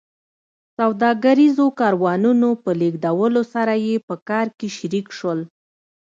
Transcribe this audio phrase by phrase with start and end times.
[0.77, 5.39] سوداګریزو کاروانونو په لېږدولو سره یې په کار کې شریک شول